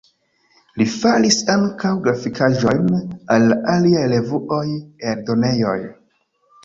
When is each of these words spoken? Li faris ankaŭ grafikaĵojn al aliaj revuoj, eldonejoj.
Li 0.81 0.85
faris 0.93 1.35
ankaŭ 1.55 1.91
grafikaĵojn 2.07 2.89
al 3.37 3.45
aliaj 3.77 4.07
revuoj, 4.15 4.65
eldonejoj. 5.13 5.77